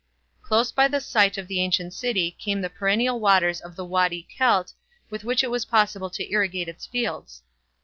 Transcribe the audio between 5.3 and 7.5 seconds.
it was possible to irrigate its fields.